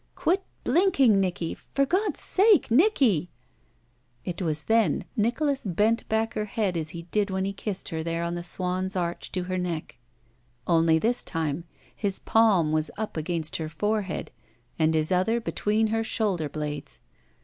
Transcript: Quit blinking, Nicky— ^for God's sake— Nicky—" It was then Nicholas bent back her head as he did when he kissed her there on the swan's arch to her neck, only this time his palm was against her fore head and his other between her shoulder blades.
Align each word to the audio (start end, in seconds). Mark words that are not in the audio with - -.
Quit 0.15 0.43
blinking, 0.63 1.19
Nicky— 1.19 1.55
^for 1.75 1.87
God's 1.87 2.19
sake— 2.19 2.71
Nicky—" 2.71 3.29
It 4.25 4.41
was 4.41 4.63
then 4.63 5.05
Nicholas 5.15 5.63
bent 5.63 6.09
back 6.09 6.33
her 6.33 6.45
head 6.45 6.75
as 6.75 6.89
he 6.89 7.03
did 7.11 7.29
when 7.29 7.45
he 7.45 7.53
kissed 7.53 7.89
her 7.89 8.01
there 8.01 8.23
on 8.23 8.33
the 8.33 8.41
swan's 8.41 8.95
arch 8.95 9.31
to 9.33 9.43
her 9.43 9.59
neck, 9.59 9.97
only 10.65 10.97
this 10.97 11.21
time 11.21 11.65
his 11.95 12.17
palm 12.17 12.71
was 12.71 12.89
against 12.97 13.57
her 13.57 13.69
fore 13.69 14.01
head 14.01 14.31
and 14.79 14.95
his 14.95 15.11
other 15.11 15.39
between 15.39 15.85
her 15.93 16.03
shoulder 16.03 16.49
blades. 16.49 16.99